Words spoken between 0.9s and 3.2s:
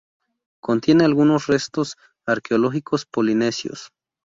algunos restos arqueológicos